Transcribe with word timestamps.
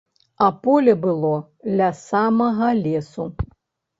А 0.45 0.45
поле 0.61 0.93
было 1.03 1.33
ля 1.81 1.89
самага 1.99 2.71
лесу. 2.79 3.29